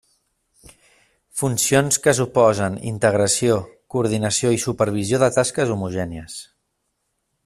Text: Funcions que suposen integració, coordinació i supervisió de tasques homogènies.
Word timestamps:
Funcions 1.41 1.99
que 2.07 2.13
suposen 2.19 2.79
integració, 2.93 3.59
coordinació 3.97 4.55
i 4.59 4.63
supervisió 4.67 5.21
de 5.25 5.33
tasques 5.37 5.75
homogènies. 5.77 6.41